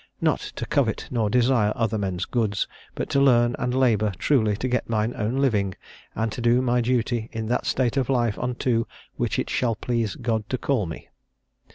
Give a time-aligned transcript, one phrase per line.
[0.19, 4.67] Not to covet nor desire other men's goods; but to learn and labour truly to
[4.67, 5.75] get mine own living,
[6.15, 8.85] and to do my duty in that state of life unto
[9.17, 11.09] which it shall please God to call me."